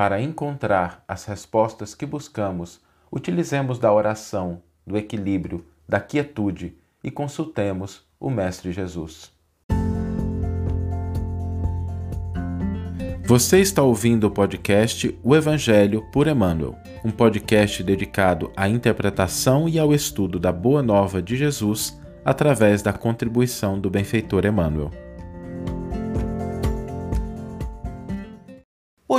para 0.00 0.18
encontrar 0.18 1.04
as 1.06 1.26
respostas 1.26 1.94
que 1.94 2.06
buscamos, 2.06 2.80
utilizemos 3.12 3.78
da 3.78 3.92
oração, 3.92 4.62
do 4.86 4.96
equilíbrio, 4.96 5.62
da 5.86 6.00
quietude 6.00 6.74
e 7.04 7.10
consultemos 7.10 8.02
o 8.18 8.30
Mestre 8.30 8.72
Jesus. 8.72 9.30
Você 13.26 13.60
está 13.60 13.82
ouvindo 13.82 14.26
o 14.26 14.30
podcast 14.30 15.14
O 15.22 15.36
Evangelho 15.36 16.02
por 16.10 16.26
Emmanuel, 16.26 16.78
um 17.04 17.10
podcast 17.10 17.84
dedicado 17.84 18.50
à 18.56 18.70
interpretação 18.70 19.68
e 19.68 19.78
ao 19.78 19.92
estudo 19.92 20.38
da 20.38 20.50
Boa 20.50 20.82
Nova 20.82 21.20
de 21.20 21.36
Jesus 21.36 22.00
através 22.24 22.80
da 22.80 22.94
contribuição 22.94 23.78
do 23.78 23.90
benfeitor 23.90 24.46
Emmanuel. 24.46 25.09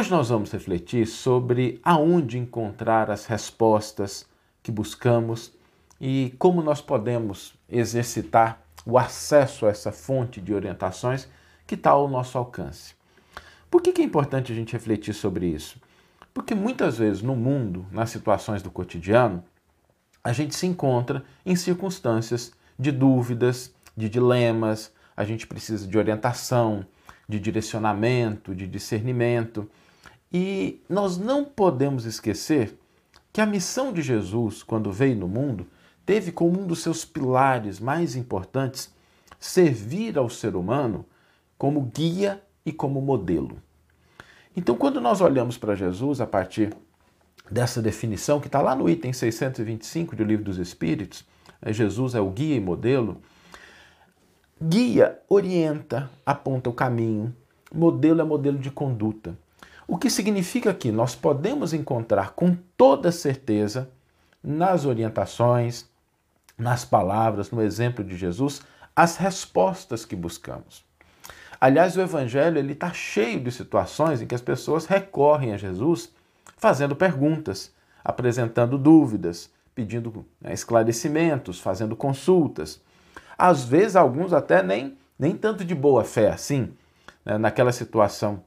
Hoje 0.02 0.10
nós 0.10 0.30
vamos 0.30 0.52
refletir 0.52 1.06
sobre 1.06 1.80
aonde 1.84 2.40
encontrar 2.40 3.12
as 3.12 3.28
respostas 3.28 4.26
que 4.64 4.72
buscamos 4.72 5.54
e 6.00 6.34
como 6.40 6.64
nós 6.64 6.82
podemos 6.82 7.54
exercitar 7.70 8.64
o 8.84 8.98
acesso 8.98 9.68
a 9.68 9.70
essa 9.70 9.92
fonte 9.92 10.42
de 10.42 10.56
orientações 10.56 11.28
que 11.68 11.76
está 11.76 11.92
ao 11.92 12.08
nosso 12.08 12.36
alcance. 12.36 12.95
Por 13.70 13.80
que, 13.80 14.02
é 14.02 14.04
importante 14.04 14.52
a 14.52 14.56
gente 14.56 14.73
refletir 14.73 15.14
sobre 15.14 15.45
isso? 15.45 15.80
Porque 16.34 16.56
muitas 16.56 16.98
vezes 16.98 17.22
no 17.22 17.36
mundo, 17.36 17.86
nas 17.92 18.09
situações 18.09 18.64
do 18.64 18.72
cotidiano, 18.72 19.44
a 20.23 20.34
gente 20.34 20.56
se 20.56 20.66
encontra 20.66 21.23
em 21.45 21.56
circunstâncias 21.56 22.52
de 22.80 22.92
dúvidas, 22.92 23.72
de 23.95 24.09
dilemas, 24.09 24.92
a 25.16 25.23
gente 25.23 25.45
precisa 25.45 25.88
de 25.88 25.95
orientação, 25.95 26.88
de 27.30 27.40
direcionamento, 27.40 28.56
de 28.56 28.66
discernimento. 28.66 29.70
E 30.31 30.81
nós 30.88 31.17
não 31.17 31.44
podemos 31.44 32.05
esquecer 32.05 32.77
que 33.34 33.41
a 33.41 33.45
missão 33.45 33.91
de 33.91 34.02
Jesus, 34.02 34.64
quando 34.64 34.92
veio 34.92 35.16
no 35.16 35.28
mundo, 35.28 35.67
teve 36.06 36.31
como 36.31 36.59
um 36.59 36.67
dos 36.67 36.80
seus 36.80 37.06
pilares 37.06 37.80
mais 37.80 38.16
importantes 38.16 38.94
servir 39.39 40.17
ao 40.17 40.30
ser 40.30 40.56
humano 40.56 41.06
como 41.58 41.81
guia 41.81 42.41
e 42.66 42.72
como 42.72 43.02
modelo. 43.02 43.61
Então, 44.56 44.75
quando 44.75 45.00
nós 45.00 45.22
olhamos 45.22 45.58
para 45.58 45.75
Jesus 45.75 46.19
a 46.19 46.28
partir 46.28 46.73
dessa 47.50 47.81
definição 47.81 48.39
que 48.39 48.47
está 48.47 48.61
lá 48.61 48.75
no 48.75 48.89
item 48.89 49.13
625 49.13 50.16
do 50.16 50.23
Livro 50.23 50.45
dos 50.45 50.58
Espíritos, 50.58 51.25
né, 51.61 51.72
Jesus 51.72 52.16
é 52.16 52.22
o 52.22 52.30
guia 52.30 52.56
e 52.56 52.59
modelo. 52.59 53.22
Guia 54.61 55.19
orienta, 55.28 56.09
aponta 56.25 56.69
o 56.69 56.73
caminho, 56.73 57.36
modelo 57.73 58.22
é 58.22 58.23
modelo 58.23 58.58
de 58.58 58.69
conduta. 58.69 59.38
O 59.92 59.97
que 59.97 60.09
significa 60.09 60.73
que 60.73 60.89
nós 60.89 61.16
podemos 61.16 61.73
encontrar 61.73 62.31
com 62.31 62.56
toda 62.78 63.11
certeza 63.11 63.89
nas 64.42 64.86
orientações, 64.86 65.86
nas 66.58 66.86
palavras, 66.86 67.52
no 67.52 67.61
exemplo 67.61 68.02
de 68.02 68.16
Jesus, 68.16 68.62
as 68.95 69.17
respostas 69.17 70.06
que 70.06 70.16
buscamos. 70.16 70.86
Aliás, 71.59 71.97
o 71.97 72.02
Evangelho 72.02 72.58
ele 72.58 72.72
está 72.72 72.94
cheio 72.94 73.42
de 73.42 73.52
situações 73.52 74.22
em 74.22 74.25
que 74.25 74.34
as 74.34 74.39
pessoas 74.39 74.86
recorrem 74.86 75.52
a 75.52 75.58
Jesus 75.58 76.09
fazendo 76.56 76.95
perguntas, 76.95 77.73
apresentando 78.02 78.78
dúvidas, 78.78 79.52
pedindo 79.75 80.25
né, 80.39 80.53
esclarecimentos, 80.53 81.59
fazendo 81.59 81.97
consultas. 81.97 82.81
Às 83.38 83.66
vezes, 83.66 83.97
alguns 83.97 84.31
até 84.31 84.64
nem, 84.64 84.97
nem 85.19 85.36
tanto 85.36 85.66
de 85.66 85.75
boa 85.75 86.06
fé 86.06 86.30
assim. 86.30 86.72
Né? 87.25 87.38
Naquela 87.38 87.73
situação 87.73 88.42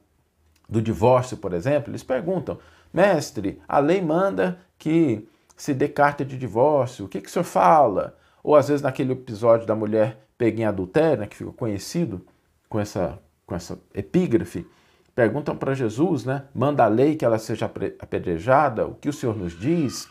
do 0.67 0.81
divórcio, 0.81 1.37
por 1.37 1.53
exemplo, 1.53 1.91
eles 1.91 2.03
perguntam: 2.03 2.57
Mestre, 2.93 3.61
a 3.67 3.79
lei 3.79 4.01
manda 4.01 4.59
que 4.77 5.27
se 5.55 5.73
dê 5.73 5.87
carta 5.87 6.25
de 6.25 6.37
divórcio, 6.37 7.05
o 7.05 7.07
que, 7.07 7.21
que 7.21 7.29
o 7.29 7.31
senhor 7.31 7.45
fala? 7.45 8.17
Ou 8.43 8.55
às 8.55 8.67
vezes 8.67 8.81
naquele 8.81 9.13
episódio 9.13 9.65
da 9.65 9.75
mulher 9.75 10.27
pega 10.37 10.61
em 10.61 10.65
adultério, 10.65 11.21
né, 11.21 11.27
que 11.27 11.35
ficou 11.35 11.53
conhecido, 11.53 12.25
com 12.67 12.79
essa, 12.79 13.19
com 13.45 13.55
essa 13.55 13.79
epígrafe, 13.93 14.67
perguntam 15.15 15.55
para 15.55 15.73
Jesus, 15.73 16.25
né? 16.25 16.43
Manda 16.53 16.83
a 16.83 16.87
lei 16.87 17.15
que 17.15 17.23
ela 17.23 17.39
seja 17.39 17.65
apedrejada, 17.65 18.85
o 18.85 18.95
que 18.95 19.07
o 19.07 19.13
Senhor 19.13 19.35
nos 19.35 19.57
diz? 19.57 20.09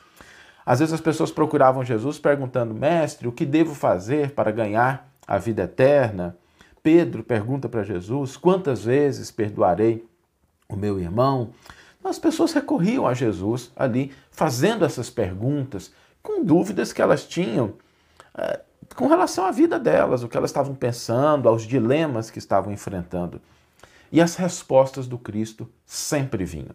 Às 0.64 0.78
vezes 0.78 0.94
as 0.94 1.00
pessoas 1.00 1.30
procuravam 1.30 1.84
Jesus 1.84 2.18
perguntando, 2.18 2.74
mestre, 2.74 3.28
o 3.28 3.32
que 3.32 3.44
devo 3.44 3.74
fazer 3.74 4.30
para 4.30 4.50
ganhar 4.50 5.10
a 5.26 5.36
vida 5.36 5.64
eterna? 5.64 6.38
Pedro 6.82 7.22
pergunta 7.22 7.68
para 7.68 7.82
Jesus, 7.82 8.36
quantas 8.36 8.84
vezes 8.84 9.30
perdoarei 9.30 10.06
o 10.68 10.76
meu 10.76 10.98
irmão? 10.98 11.50
As 12.02 12.18
pessoas 12.18 12.52
recorriam 12.52 13.06
a 13.06 13.14
Jesus 13.14 13.70
ali, 13.74 14.12
fazendo 14.30 14.84
essas 14.84 15.08
perguntas, 15.08 15.92
com 16.22 16.44
dúvidas 16.44 16.92
que 16.92 17.00
elas 17.00 17.24
tinham. 17.24 17.74
É, 18.36 18.60
com 18.94 19.06
relação 19.06 19.46
à 19.46 19.50
vida 19.50 19.78
delas, 19.78 20.22
o 20.22 20.28
que 20.28 20.36
elas 20.36 20.50
estavam 20.50 20.74
pensando, 20.74 21.48
aos 21.48 21.62
dilemas 21.62 22.30
que 22.30 22.38
estavam 22.38 22.72
enfrentando. 22.72 23.40
E 24.12 24.20
as 24.20 24.36
respostas 24.36 25.06
do 25.06 25.18
Cristo 25.18 25.68
sempre 25.86 26.44
vinham. 26.44 26.74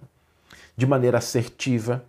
De 0.75 0.85
maneira 0.85 1.19
assertiva, 1.19 2.03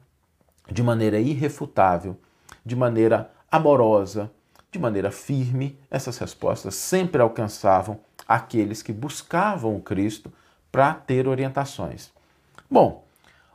de 0.71 0.83
maneira 0.83 1.21
irrefutável, 1.21 2.17
de 2.65 2.75
maneira 2.75 3.31
amorosa, 3.51 4.31
de 4.71 4.79
maneira 4.79 5.11
firme, 5.11 5.79
essas 5.91 6.17
respostas 6.19 6.75
sempre 6.75 7.21
alcançavam 7.21 8.01
aqueles 8.27 8.83
que 8.83 8.93
buscavam 8.93 9.77
o 9.77 9.81
Cristo 9.81 10.33
para 10.71 10.95
ter 10.95 11.27
orientações. 11.27 12.11
Bom, 12.71 13.05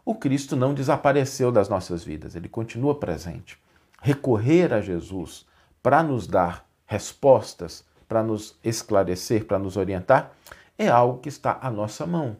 o 0.03 0.13
Cristo 0.13 0.55
não 0.55 0.73
desapareceu 0.73 1.51
das 1.51 1.69
nossas 1.69 2.03
vidas, 2.03 2.35
ele 2.35 2.47
continua 2.49 2.95
presente. 2.95 3.57
Recorrer 4.01 4.73
a 4.73 4.81
Jesus 4.81 5.45
para 5.81 6.03
nos 6.03 6.27
dar 6.27 6.65
respostas, 6.85 7.83
para 8.07 8.21
nos 8.21 8.55
esclarecer, 8.63 9.45
para 9.45 9.57
nos 9.57 9.77
orientar, 9.77 10.31
é 10.77 10.87
algo 10.87 11.19
que 11.19 11.29
está 11.29 11.57
à 11.61 11.71
nossa 11.71 12.05
mão. 12.05 12.37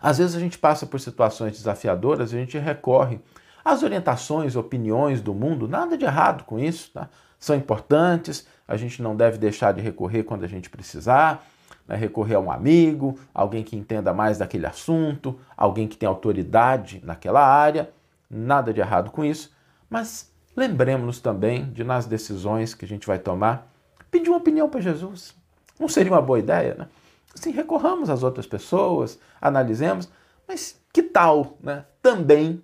Às 0.00 0.18
vezes 0.18 0.34
a 0.34 0.40
gente 0.40 0.58
passa 0.58 0.86
por 0.86 0.98
situações 0.98 1.52
desafiadoras 1.52 2.32
e 2.32 2.36
a 2.36 2.38
gente 2.38 2.58
recorre 2.58 3.20
às 3.64 3.82
orientações, 3.82 4.56
opiniões 4.56 5.20
do 5.20 5.34
mundo, 5.34 5.68
nada 5.68 5.96
de 5.96 6.04
errado 6.04 6.44
com 6.44 6.58
isso, 6.58 6.90
tá? 6.92 7.08
são 7.38 7.54
importantes, 7.54 8.46
a 8.66 8.76
gente 8.76 9.02
não 9.02 9.14
deve 9.14 9.38
deixar 9.38 9.72
de 9.72 9.80
recorrer 9.80 10.22
quando 10.22 10.44
a 10.44 10.48
gente 10.48 10.70
precisar, 10.70 11.44
né? 11.86 11.96
recorrer 11.96 12.34
a 12.34 12.40
um 12.40 12.50
amigo, 12.50 13.18
alguém 13.32 13.62
que 13.62 13.76
entenda 13.76 14.12
mais 14.12 14.38
daquele 14.38 14.66
assunto, 14.66 15.38
alguém 15.56 15.86
que 15.86 15.96
tem 15.96 16.08
autoridade 16.08 17.00
naquela 17.04 17.44
área, 17.46 17.90
nada 18.30 18.72
de 18.72 18.80
errado 18.80 19.10
com 19.10 19.24
isso, 19.24 19.54
mas 19.88 20.32
lembremos-nos 20.56 21.20
também 21.20 21.70
de, 21.70 21.84
nas 21.84 22.06
decisões 22.06 22.74
que 22.74 22.84
a 22.84 22.88
gente 22.88 23.06
vai 23.06 23.18
tomar, 23.18 23.72
pedir 24.10 24.28
uma 24.28 24.38
opinião 24.38 24.68
para 24.68 24.80
Jesus. 24.80 25.34
Não 25.78 25.88
seria 25.88 26.12
uma 26.12 26.22
boa 26.22 26.38
ideia, 26.38 26.74
né? 26.74 26.88
Assim, 27.34 27.50
recorramos 27.50 28.08
às 28.08 28.22
outras 28.22 28.46
pessoas, 28.46 29.18
analisemos, 29.40 30.08
mas 30.48 30.80
que 30.92 31.02
tal 31.02 31.58
né, 31.62 31.84
também 32.00 32.62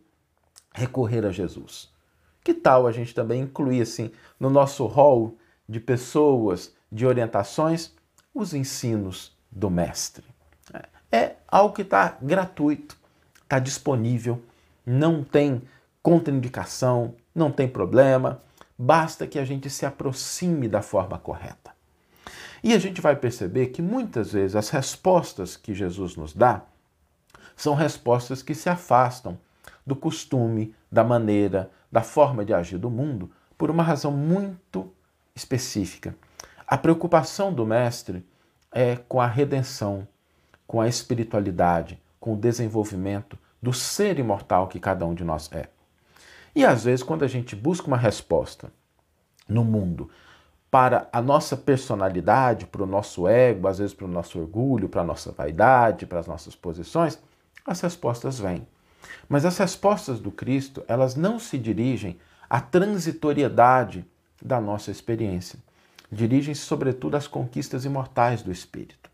recorrer 0.73 1.27
a 1.27 1.31
Jesus? 1.31 1.91
Que 2.43 2.55
tal 2.55 2.87
a 2.87 2.93
gente 2.93 3.15
também 3.15 3.43
incluir 3.43 3.83
assim 3.83 4.11
no 4.41 4.49
nosso 4.49 4.87
rol 4.87 5.37
de 5.69 5.79
pessoas, 5.79 6.75
de 6.91 7.07
orientações, 7.07 7.95
os 8.35 8.55
ensinos 8.55 9.37
do 9.51 9.71
Mestre? 9.71 10.25
É 11.11 11.37
algo 11.47 11.75
que 11.75 11.83
está 11.83 12.17
gratuito, 12.23 12.97
está 13.43 13.59
disponível, 13.59 14.43
não 14.85 15.23
tem 15.23 15.63
contraindicação, 16.03 17.15
não 17.35 17.51
tem 17.51 17.69
problema, 17.69 18.41
basta 18.79 19.27
que 19.27 19.39
a 19.39 19.45
gente 19.45 19.69
se 19.69 19.85
aproxime 19.85 20.69
da 20.69 20.83
forma 20.83 21.19
correta. 21.19 21.71
E 22.65 22.73
a 22.73 22.79
gente 22.79 23.01
vai 23.01 23.17
perceber 23.17 23.67
que 23.69 23.83
muitas 23.83 24.33
vezes 24.33 24.57
as 24.57 24.71
respostas 24.71 25.57
que 25.57 25.75
Jesus 25.75 26.17
nos 26.17 26.33
dá 26.33 26.63
são 27.57 27.75
respostas 27.75 28.43
que 28.43 28.55
se 28.55 28.69
afastam 28.69 29.39
do 29.87 29.95
costume, 29.95 30.75
da 30.91 31.05
maneira, 31.05 31.71
da 31.91 32.03
forma 32.03 32.45
de 32.45 32.55
agir 32.55 32.79
do 32.79 32.89
mundo, 32.89 33.31
por 33.59 33.71
uma 33.71 33.83
razão 33.83 34.13
muito 34.13 34.91
específica. 35.35 36.17
A 36.67 36.79
preocupação 36.79 37.53
do 37.53 37.67
Mestre 37.67 38.25
é 38.73 38.97
com 38.97 39.21
a 39.21 39.27
redenção, 39.27 40.07
com 40.67 40.81
a 40.81 40.89
espiritualidade, 40.89 42.01
com 42.19 42.35
o 42.35 42.37
desenvolvimento 42.37 43.39
do 43.63 43.73
ser 43.73 44.19
imortal 44.19 44.67
que 44.67 44.81
cada 44.81 45.05
um 45.07 45.15
de 45.15 45.25
nós 45.25 45.51
é. 45.53 45.69
E 46.55 46.65
às 46.65 46.85
vezes, 46.85 47.03
quando 47.03 47.25
a 47.25 47.29
gente 47.29 47.55
busca 47.55 47.87
uma 47.87 47.97
resposta 47.97 48.73
no 49.49 49.65
mundo 49.65 50.11
para 50.71 51.09
a 51.13 51.21
nossa 51.21 51.57
personalidade, 51.57 52.67
para 52.67 52.83
o 52.83 52.87
nosso 52.87 53.29
ego, 53.29 53.69
às 53.69 53.79
vezes 53.79 53.95
para 53.95 54.07
o 54.07 54.09
nosso 54.09 54.39
orgulho, 54.39 54.89
para 54.89 55.03
a 55.03 55.05
nossa 55.05 55.31
vaidade, 55.31 56.07
para 56.07 56.21
as 56.21 56.27
nossas 56.27 56.57
posições, 56.57 57.19
as 57.67 57.81
respostas 57.81 58.39
vêm. 58.39 58.67
Mas 59.29 59.45
as 59.45 59.59
respostas 59.59 60.21
do 60.21 60.31
Cristo, 60.31 60.83
elas 60.89 61.15
não 61.15 61.39
se 61.39 61.59
dirigem 61.59 62.19
à 62.49 62.61
transitoriedade 62.61 64.05
da 64.41 64.61
nossa 64.61 64.91
experiência. 64.91 65.59
Dirigem-se, 66.13 66.61
sobretudo, 66.61 67.17
às 67.17 67.27
conquistas 67.27 67.87
imortais 67.87 68.43
do 68.43 68.53
Espírito. 68.53 69.11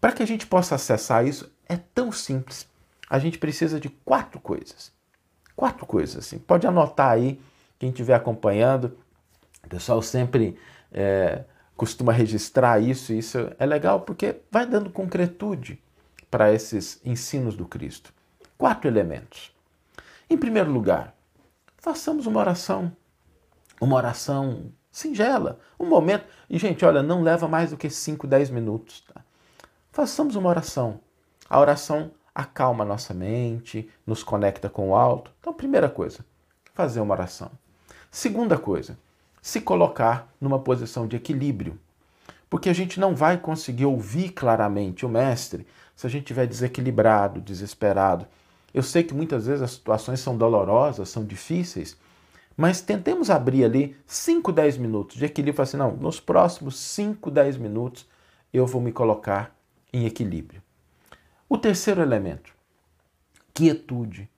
Para 0.00 0.12
que 0.12 0.22
a 0.22 0.26
gente 0.26 0.46
possa 0.46 0.76
acessar 0.76 1.26
isso, 1.26 1.50
é 1.68 1.76
tão 1.76 2.12
simples. 2.12 2.70
a 3.10 3.18
gente 3.18 3.36
precisa 3.38 3.78
de 3.78 3.90
quatro 3.90 4.40
coisas. 4.40 4.90
Quatro 5.54 5.84
coisas, 5.84 6.24
assim. 6.24 6.38
Pode 6.38 6.66
anotar 6.66 7.10
aí, 7.10 7.38
quem 7.78 7.90
estiver 7.90 8.14
acompanhando. 8.14 8.96
O 9.64 9.68
pessoal 9.68 10.00
sempre 10.00 10.56
é, 10.90 11.44
costuma 11.76 12.12
registrar 12.12 12.80
isso, 12.80 13.12
e 13.12 13.18
isso 13.18 13.50
é 13.58 13.66
legal 13.66 14.00
porque 14.00 14.36
vai 14.50 14.64
dando 14.64 14.88
concretude 14.88 15.78
para 16.30 16.52
esses 16.52 17.00
ensinos 17.04 17.54
do 17.54 17.66
Cristo. 17.66 18.14
Quatro 18.56 18.88
elementos. 18.88 19.52
Em 20.30 20.38
primeiro 20.38 20.70
lugar, 20.70 21.14
façamos 21.76 22.26
uma 22.26 22.40
oração. 22.40 22.90
Uma 23.78 23.96
oração 23.96 24.72
singela, 24.92 25.58
um 25.80 25.86
momento. 25.86 26.26
E, 26.48 26.58
gente, 26.58 26.84
olha, 26.84 27.02
não 27.02 27.22
leva 27.22 27.48
mais 27.48 27.70
do 27.70 27.76
que 27.76 27.88
5, 27.88 28.26
10 28.26 28.50
minutos. 28.50 29.00
Tá? 29.00 29.22
Façamos 29.90 30.36
uma 30.36 30.50
oração. 30.50 31.00
A 31.48 31.58
oração 31.58 32.12
acalma 32.34 32.84
nossa 32.84 33.12
mente, 33.12 33.90
nos 34.06 34.22
conecta 34.22 34.68
com 34.68 34.90
o 34.90 34.94
alto. 34.94 35.32
Então, 35.40 35.52
primeira 35.52 35.88
coisa, 35.88 36.24
fazer 36.74 37.00
uma 37.00 37.14
oração. 37.14 37.50
Segunda 38.10 38.58
coisa, 38.58 38.98
se 39.40 39.60
colocar 39.60 40.28
numa 40.40 40.58
posição 40.58 41.06
de 41.06 41.16
equilíbrio. 41.16 41.78
Porque 42.48 42.68
a 42.68 42.74
gente 42.74 43.00
não 43.00 43.14
vai 43.14 43.38
conseguir 43.38 43.86
ouvir 43.86 44.30
claramente 44.30 45.06
o 45.06 45.08
mestre 45.08 45.66
se 45.96 46.06
a 46.06 46.10
gente 46.10 46.22
estiver 46.22 46.46
desequilibrado, 46.46 47.40
desesperado. 47.40 48.26
Eu 48.74 48.82
sei 48.82 49.02
que 49.02 49.14
muitas 49.14 49.46
vezes 49.46 49.62
as 49.62 49.72
situações 49.72 50.20
são 50.20 50.36
dolorosas, 50.36 51.08
são 51.08 51.24
difíceis, 51.24 51.96
mas 52.56 52.80
tentemos 52.80 53.30
abrir 53.30 53.64
ali 53.64 53.96
5, 54.06 54.52
10 54.52 54.78
minutos 54.78 55.16
de 55.16 55.24
equilíbrio. 55.24 55.62
Assim, 55.62 55.76
não, 55.76 55.96
nos 55.96 56.20
próximos 56.20 56.76
5, 56.78 57.30
10 57.30 57.56
minutos 57.56 58.06
eu 58.52 58.66
vou 58.66 58.80
me 58.80 58.92
colocar 58.92 59.54
em 59.92 60.06
equilíbrio. 60.06 60.62
O 61.48 61.58
terceiro 61.58 62.00
elemento, 62.00 62.52
quietude, 63.52 64.28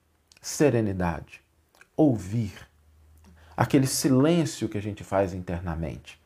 serenidade, 0.41 1.41
ouvir, 1.95 2.53
aquele 3.55 3.87
silêncio 3.87 4.67
que 4.67 4.77
a 4.77 4.81
gente 4.81 5.03
faz 5.03 5.33
internamente. 5.33 6.19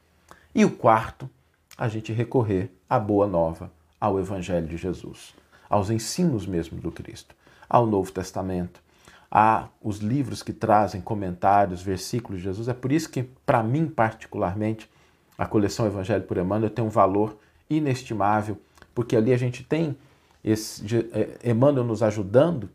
E 0.53 0.65
o 0.65 0.71
quarto, 0.71 1.29
a 1.77 1.87
gente 1.87 2.11
recorrer 2.11 2.71
à 2.89 2.99
boa 2.99 3.27
nova, 3.27 3.71
ao 4.01 4.19
Evangelho 4.19 4.67
de 4.67 4.77
Jesus, 4.77 5.35
aos 5.69 5.89
ensinos 5.89 6.45
mesmo 6.45 6.79
do 6.79 6.91
Cristo, 6.91 7.35
ao 7.69 7.85
Novo 7.85 8.11
Testamento, 8.11 8.81
a 9.31 9.67
os 9.81 9.97
livros 9.97 10.41
que 10.41 10.51
trazem 10.51 11.01
comentários, 11.01 11.81
versículos 11.81 12.39
de 12.39 12.45
Jesus. 12.45 12.67
É 12.67 12.73
por 12.73 12.91
isso 12.91 13.09
que, 13.09 13.23
para 13.45 13.61
mim 13.61 13.87
particularmente, 13.87 14.89
a 15.37 15.45
coleção 15.45 15.85
Evangelho 15.85 16.23
por 16.23 16.37
Emmanuel 16.37 16.69
tem 16.69 16.83
um 16.83 16.89
valor 16.89 17.37
inestimável, 17.69 18.57
porque 18.93 19.15
ali 19.15 19.31
a 19.31 19.37
gente 19.37 19.63
tem 19.63 19.95
esse, 20.43 20.83
é, 21.13 21.51
Emmanuel 21.51 21.85
nos 21.85 22.01
ajudando, 22.01 22.69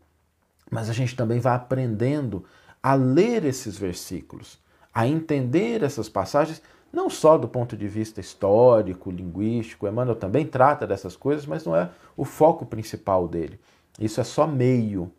mas 0.71 0.89
a 0.89 0.93
gente 0.93 1.15
também 1.15 1.39
vai 1.39 1.55
aprendendo 1.55 2.43
a 2.81 2.93
ler 2.93 3.43
esses 3.43 3.77
versículos, 3.77 4.57
a 4.93 5.07
entender 5.07 5.83
essas 5.83 6.07
passagens, 6.07 6.61
não 6.91 7.09
só 7.09 7.37
do 7.37 7.47
ponto 7.47 7.75
de 7.75 7.87
vista 7.87 8.21
histórico, 8.21 9.11
linguístico, 9.11 9.87
Emmanuel 9.87 10.15
também 10.15 10.45
trata 10.45 10.87
dessas 10.87 11.15
coisas, 11.15 11.45
mas 11.45 11.65
não 11.65 11.75
é 11.75 11.89
o 12.15 12.23
foco 12.23 12.65
principal 12.65 13.27
dele. 13.27 13.59
Isso 13.99 14.21
é 14.21 14.23
só 14.23 14.47
meio. 14.47 15.11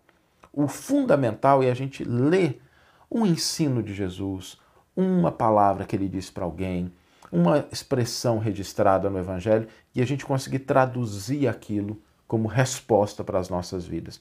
O 0.57 0.67
fundamental 0.67 1.63
é 1.63 1.71
a 1.71 1.75
gente 1.75 2.03
ler 2.03 2.63
um 3.11 3.27
ensino 3.27 3.83
de 3.83 3.93
Jesus, 3.93 4.59
uma 4.97 5.31
palavra 5.31 5.85
que 5.85 5.95
ele 5.95 6.09
disse 6.09 6.33
para 6.33 6.47
alguém, 6.47 6.91
uma 7.31 7.67
expressão 7.71 8.39
registrada 8.39 9.11
no 9.11 9.19
Evangelho 9.19 9.69
e 9.95 10.01
a 10.01 10.07
gente 10.07 10.25
conseguir 10.25 10.61
traduzir 10.61 11.47
aquilo 11.47 12.01
como 12.27 12.49
resposta 12.49 13.23
para 13.23 13.39
as 13.39 13.51
nossas 13.51 13.85
vidas. 13.85 14.19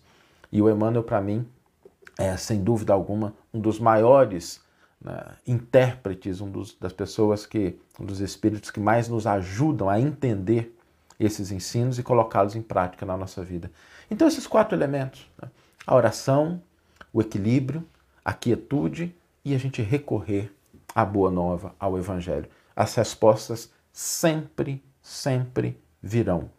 E 0.52 0.62
o 0.62 0.70
Emmanuel, 0.70 1.04
para 1.04 1.22
mim, 1.22 1.48
é, 2.18 2.36
sem 2.36 2.62
dúvida 2.62 2.92
alguma, 2.92 3.34
um 3.54 3.60
dos 3.62 3.80
maiores 3.80 4.62
né, 5.00 5.38
intérpretes, 5.48 6.42
um 6.42 6.52
dos, 6.52 6.76
das 6.78 6.92
pessoas 6.92 7.46
que, 7.46 7.80
um 7.98 8.04
dos 8.04 8.20
espíritos 8.20 8.70
que 8.70 8.80
mais 8.82 9.08
nos 9.08 9.26
ajudam 9.26 9.90
a 9.90 10.02
entender 10.02 10.78
esses 11.18 11.50
ensinos 11.50 11.98
e 11.98 12.04
colocá-los 12.04 12.58
em 12.58 12.62
prática 12.62 13.06
na 13.06 13.16
nossa 13.16 13.42
vida. 13.42 13.72
Então, 14.12 14.28
esses 14.28 14.46
quatro 14.46 14.76
elementos: 14.76 15.30
né, 15.42 15.50
a 15.86 15.96
oração, 15.96 16.62
o 17.14 17.22
equilíbrio, 17.22 17.84
a 18.24 18.34
quietude 18.34 19.16
e 19.44 19.54
a 19.54 19.58
gente 19.58 19.82
recorrer 19.82 20.52
à 20.94 21.06
boa 21.06 21.30
nova, 21.30 21.76
ao 21.80 21.98
Evangelho. 21.98 22.50
As 22.76 22.96
respostas 22.96 23.72
sempre, 23.92 24.84
sempre 25.02 25.80
virão 26.02 26.50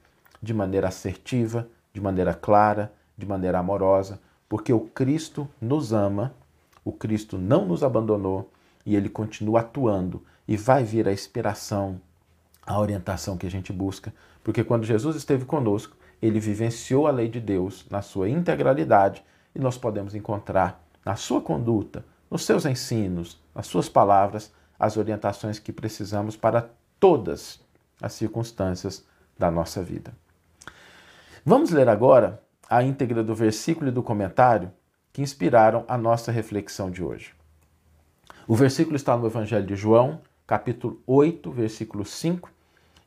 de 0.43 0.55
maneira 0.55 0.89
assertiva, 0.89 1.69
de 1.93 2.01
maneira 2.01 2.35
clara, 2.35 2.93
de 3.17 3.27
maneira 3.27 3.59
amorosa, 3.59 4.21
porque 4.49 4.73
o 4.73 4.81
Cristo 4.81 5.49
nos 5.61 5.93
ama, 5.93 6.35
o 6.85 6.93
Cristo 6.93 7.37
não 7.37 7.67
nos 7.67 7.83
abandonou 7.83 8.51
e 8.85 8.95
ele 8.95 9.09
continua 9.09 9.61
atuando 9.61 10.23
e 10.47 10.57
vai 10.57 10.85
vir 10.85 11.09
a 11.09 11.13
inspiração, 11.13 12.01
a 12.65 12.79
orientação 12.79 13.37
que 13.37 13.47
a 13.47 13.51
gente 13.51 13.73
busca, 13.73 14.15
porque 14.45 14.63
quando 14.63 14.85
Jesus 14.85 15.17
esteve 15.17 15.45
conosco, 15.45 15.97
ele 16.27 16.41
vivenciou 16.41 17.07
a 17.07 17.11
lei 17.11 17.29
de 17.29 17.41
Deus 17.41 17.87
na 17.91 18.03
sua 18.03 18.29
integralidade 18.29 19.25
e 19.55 19.59
nós 19.59 19.79
podemos 19.79 20.15
encontrar 20.15 20.85
na 21.05 21.17
sua 21.17 21.41
conduta, 21.41 22.05
nos 22.31 22.45
seus 22.45 22.67
ensinos, 22.67 23.41
nas 23.55 23.67
suas 23.67 23.89
palavras, 23.89 24.53
as 24.79 24.97
orientações 24.97 25.59
que 25.59 25.73
precisamos 25.73 26.37
para 26.37 26.71
todas 26.99 27.61
as 28.01 28.13
circunstâncias 28.13 29.05
da 29.39 29.51
nossa 29.51 29.83
vida. 29.83 30.13
Vamos 31.45 31.71
ler 31.71 31.89
agora 31.89 32.43
a 32.69 32.83
íntegra 32.83 33.23
do 33.23 33.35
versículo 33.35 33.89
e 33.89 33.93
do 33.93 34.03
comentário 34.03 34.73
que 35.13 35.23
inspiraram 35.23 35.85
a 35.89 35.97
nossa 35.97 36.33
reflexão 36.33 36.91
de 36.91 37.03
hoje. 37.03 37.33
O 38.47 38.55
versículo 38.55 38.97
está 38.97 39.17
no 39.17 39.27
Evangelho 39.27 39.67
de 39.67 39.77
João, 39.77 40.21
capítulo 40.47 41.01
8, 41.07 41.51
versículo 41.51 42.05
5, 42.05 42.51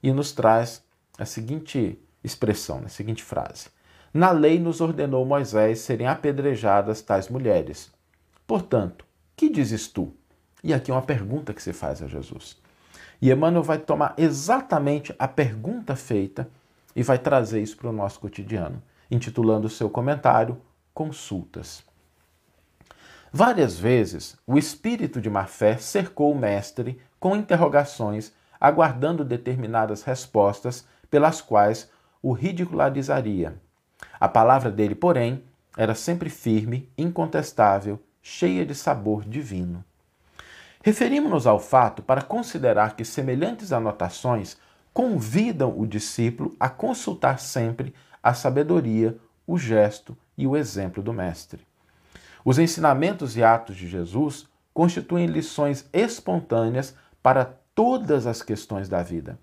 e 0.02 0.12
nos 0.12 0.32
traz 0.32 0.84
a 1.18 1.26
seguinte 1.26 2.02
expressão, 2.24 2.82
a 2.86 2.90
seguinte 2.90 3.24
frase: 3.24 3.68
Na 4.14 4.32
lei 4.32 4.60
nos 4.60 4.82
ordenou 4.82 5.26
Moisés 5.26 5.80
serem 5.80 6.08
apedrejadas 6.08 7.02
tais 7.02 7.30
mulheres. 7.30 7.92
Portanto, 8.46 9.06
que 9.36 9.50
dizes 9.50 9.88
tu? 9.88 10.14
E 10.64 10.74
aqui 10.74 10.92
é 10.92 10.94
uma 10.94 11.02
pergunta 11.02 11.54
que 11.54 11.64
se 11.64 11.72
faz 11.72 12.02
a 12.02 12.08
Jesus. 12.08 12.58
E 13.22 13.32
Emmanuel 13.32 13.64
vai 13.64 13.78
tomar 13.78 14.14
exatamente 14.18 15.14
a 15.18 15.28
pergunta 15.28 15.96
feita 15.96 16.50
e 16.96 17.04
vai 17.04 17.18
trazer 17.18 17.62
isso 17.62 17.78
para 17.78 17.90
o 17.90 17.94
nosso 17.94 18.20
cotidiano, 18.20 18.82
intitulando 19.10 19.68
o 19.68 19.70
seu 19.70 19.90
comentário 19.90 20.60
Consultas. 20.94 21.84
Várias 23.32 23.78
vezes, 23.78 24.36
o 24.46 24.58
espírito 24.58 25.22
de 25.22 25.30
má 25.30 25.46
fé 25.46 25.78
cercou 25.78 26.32
o 26.32 26.38
mestre 26.38 27.00
com 27.20 27.36
interrogações, 27.36 28.34
aguardando 28.60 29.24
determinadas 29.24 30.02
respostas 30.02 30.86
pelas 31.10 31.40
quais 31.40 31.90
o 32.22 32.32
ridicularizaria. 32.32 33.56
A 34.20 34.28
palavra 34.28 34.72
dele, 34.72 34.96
porém, 34.96 35.44
era 35.78 35.96
sempre 35.96 36.30
firme, 36.30 36.90
incontestável, 36.98 38.00
cheia 38.22 38.66
de 38.66 38.76
sabor 38.76 39.24
divino. 39.24 39.84
Referimos-nos 40.84 41.46
ao 41.46 41.60
fato 41.60 42.02
para 42.02 42.22
considerar 42.22 42.96
que 42.96 43.04
semelhantes 43.04 43.72
anotações 43.72 44.58
convidam 44.94 45.78
o 45.78 45.86
discípulo 45.86 46.56
a 46.60 46.70
consultar 46.70 47.40
sempre 47.40 47.94
a 48.22 48.34
sabedoria, 48.34 49.18
o 49.46 49.58
gesto 49.58 50.18
e 50.38 50.48
o 50.48 50.56
exemplo 50.56 51.02
do 51.02 51.14
Mestre. 51.14 51.66
Os 52.44 52.58
ensinamentos 52.58 53.36
e 53.36 53.44
atos 53.44 53.76
de 53.76 53.88
Jesus 53.88 54.48
constituem 54.74 55.26
lições 55.26 55.86
espontâneas 55.92 56.96
para 57.22 57.46
todas 57.76 58.26
as 58.26 58.42
questões 58.42 58.88
da 58.88 59.04
vida. 59.04 59.38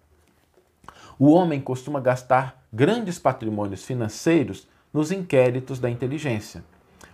O 1.18 1.30
homem 1.30 1.60
costuma 1.60 2.00
gastar 2.00 2.62
grandes 2.72 3.18
patrimônios 3.18 3.84
financeiros 3.84 4.68
nos 4.92 5.10
inquéritos 5.10 5.78
da 5.78 5.88
inteligência. 5.88 6.62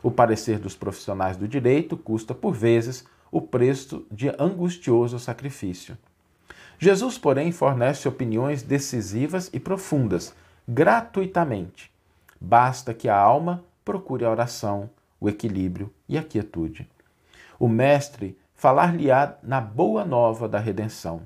O 0.02 0.10
parecer 0.10 0.58
dos 0.58 0.74
profissionais 0.74 1.36
do 1.36 1.46
direito 1.46 1.96
custa, 1.96 2.34
por 2.34 2.52
vezes, 2.52 3.04
o 3.30 3.40
preço 3.40 4.04
de 4.10 4.28
angustioso 4.38 5.18
sacrifício. 5.18 5.96
Jesus, 6.78 7.16
porém, 7.16 7.52
fornece 7.52 8.08
opiniões 8.08 8.62
decisivas 8.62 9.48
e 9.52 9.60
profundas, 9.60 10.34
gratuitamente. 10.66 11.92
Basta 12.40 12.92
que 12.92 13.08
a 13.08 13.16
alma 13.16 13.62
procure 13.84 14.24
a 14.24 14.30
oração, 14.30 14.90
o 15.20 15.28
equilíbrio 15.28 15.92
e 16.08 16.18
a 16.18 16.24
quietude. 16.24 16.90
O 17.56 17.68
Mestre 17.68 18.36
falar-lhe-á 18.56 19.36
na 19.44 19.60
boa 19.60 20.04
nova 20.04 20.48
da 20.48 20.58
redenção. 20.58 21.22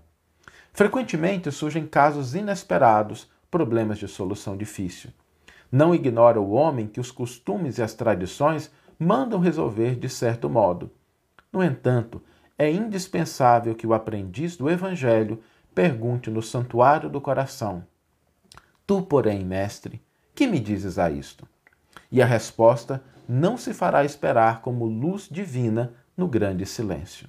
Frequentemente 0.77 1.51
surgem 1.51 1.87
casos 1.87 2.37
inesperados, 2.37 3.29
problemas 3.51 3.99
de 3.99 4.07
solução 4.07 4.57
difícil. 4.57 5.11
Não 5.73 5.93
ignora 5.93 6.41
o 6.41 6.53
homem 6.53 6.87
que 6.87 7.01
os 7.01 7.11
costumes 7.11 7.79
e 7.79 7.83
as 7.83 7.95
tradições 7.95 8.71
mandam 8.97 9.41
resolver 9.41 9.97
de 9.97 10.09
certo 10.09 10.49
modo. 10.49 10.93
No 11.53 11.65
entanto, 11.65 12.23
é 12.57 12.71
indispensável 12.71 13.75
que 13.75 13.87
o 13.87 13.95
aprendiz 13.95 14.57
do 14.57 14.71
Evangelho 14.71 15.43
pergunte 15.75 16.31
no 16.31 16.43
santuário 16.43 17.11
do 17.11 17.21
coração: 17.21 17.83
Tu, 18.87 19.03
porém, 19.03 19.45
mestre, 19.45 20.01
que 20.35 20.47
me 20.47 20.61
dizes 20.61 20.99
a 20.99 21.11
isto? 21.11 21.49
e 22.11 22.23
a 22.23 22.27
resposta 22.27 23.03
não 23.29 23.57
se 23.57 23.75
fará 23.75 24.05
esperar 24.05 24.61
como 24.61 24.87
luz 24.87 25.29
divina 25.31 25.93
no 26.17 26.29
grande 26.29 26.65
silêncio. 26.65 27.29